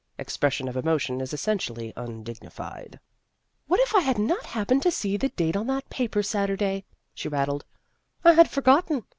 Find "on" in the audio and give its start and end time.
5.55-5.67